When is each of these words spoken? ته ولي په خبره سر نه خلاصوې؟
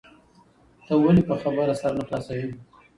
ته 0.85 0.93
ولي 1.03 1.23
په 1.29 1.35
خبره 1.41 1.73
سر 1.81 1.91
نه 1.99 2.03
خلاصوې؟ 2.07 2.47